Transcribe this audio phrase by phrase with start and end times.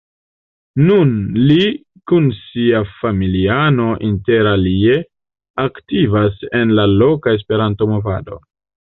[0.85, 1.09] Nun
[1.49, 1.65] li
[2.11, 4.95] kun sia familiano inter alie
[5.65, 8.39] aktivas en la loka Esperanto-movado.